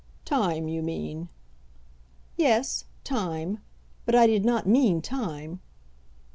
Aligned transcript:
"Time, 0.25 0.67
you 0.67 0.81
mean." 0.81 1.29
"Yes; 2.35 2.85
time; 3.03 3.59
but 4.03 4.15
I 4.15 4.25
did 4.25 4.43
not 4.43 4.65
mean 4.65 4.99
time." 4.99 5.59